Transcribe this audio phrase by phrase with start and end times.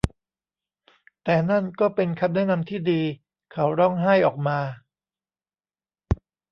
[1.23, 3.01] แต่นั่นก็เป็นคำแนะนำที่ดี
[3.51, 4.59] เขาร้องไห้ออกมา